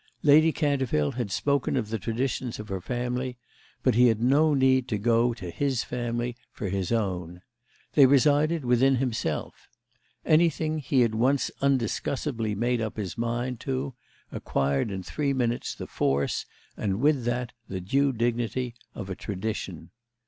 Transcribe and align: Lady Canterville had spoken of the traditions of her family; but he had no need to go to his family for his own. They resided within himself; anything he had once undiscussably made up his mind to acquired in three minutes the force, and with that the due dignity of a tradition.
Lady 0.23 0.51
Canterville 0.51 1.11
had 1.11 1.29
spoken 1.29 1.77
of 1.77 1.89
the 1.89 1.99
traditions 1.99 2.57
of 2.59 2.69
her 2.69 2.81
family; 2.81 3.37
but 3.83 3.93
he 3.93 4.07
had 4.07 4.19
no 4.19 4.55
need 4.55 4.87
to 4.87 4.97
go 4.97 5.31
to 5.35 5.51
his 5.51 5.83
family 5.83 6.35
for 6.51 6.69
his 6.69 6.91
own. 6.91 7.43
They 7.93 8.07
resided 8.07 8.65
within 8.65 8.95
himself; 8.95 9.69
anything 10.25 10.79
he 10.79 11.01
had 11.01 11.13
once 11.13 11.51
undiscussably 11.61 12.55
made 12.55 12.81
up 12.81 12.97
his 12.97 13.15
mind 13.15 13.59
to 13.59 13.93
acquired 14.31 14.89
in 14.89 15.03
three 15.03 15.33
minutes 15.33 15.75
the 15.75 15.85
force, 15.85 16.47
and 16.75 16.99
with 16.99 17.23
that 17.25 17.51
the 17.67 17.79
due 17.79 18.11
dignity 18.11 18.73
of 18.95 19.07
a 19.07 19.13
tradition. 19.15 19.91